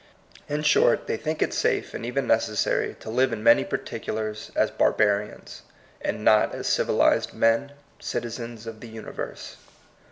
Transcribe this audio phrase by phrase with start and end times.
[0.49, 4.71] In short, they think it safe and even necessary to live in many particulars as
[4.71, 5.61] barbarians,
[6.01, 9.57] and not as civil ized men, citizens of the universe.